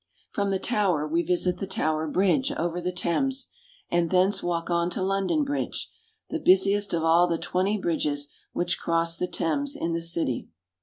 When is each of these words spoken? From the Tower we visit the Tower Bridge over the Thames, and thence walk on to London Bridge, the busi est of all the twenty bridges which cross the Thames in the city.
From 0.31 0.49
the 0.49 0.57
Tower 0.57 1.07
we 1.07 1.21
visit 1.21 1.59
the 1.59 1.67
Tower 1.67 2.07
Bridge 2.07 2.51
over 2.53 2.81
the 2.81 2.91
Thames, 2.91 3.49
and 3.91 4.09
thence 4.09 4.41
walk 4.41 4.71
on 4.71 4.89
to 4.89 5.03
London 5.03 5.43
Bridge, 5.43 5.91
the 6.31 6.39
busi 6.39 6.75
est 6.75 6.91
of 6.97 7.03
all 7.03 7.27
the 7.27 7.37
twenty 7.37 7.77
bridges 7.77 8.27
which 8.51 8.79
cross 8.79 9.15
the 9.15 9.27
Thames 9.27 9.75
in 9.75 9.93
the 9.93 10.01
city. 10.01 10.49